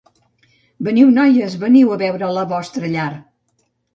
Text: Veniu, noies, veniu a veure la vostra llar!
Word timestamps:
Veniu, 0.87 1.11
noies, 1.17 1.57
veniu 1.65 1.93
a 1.95 1.99
veure 2.03 2.31
la 2.37 2.45
vostra 2.57 2.93
llar! 2.95 3.09